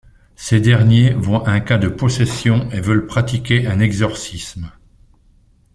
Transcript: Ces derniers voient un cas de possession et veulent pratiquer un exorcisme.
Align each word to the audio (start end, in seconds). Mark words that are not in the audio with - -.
Ces 0.35 0.59
derniers 0.59 1.11
voient 1.13 1.47
un 1.47 1.59
cas 1.59 1.77
de 1.77 1.87
possession 1.87 2.67
et 2.71 2.81
veulent 2.81 3.05
pratiquer 3.05 3.67
un 3.67 3.79
exorcisme. 3.79 4.71